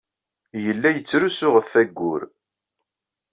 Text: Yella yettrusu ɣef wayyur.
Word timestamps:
Yella 0.65 0.89
yettrusu 0.91 1.47
ɣef 1.55 1.71
wayyur. 1.75 2.21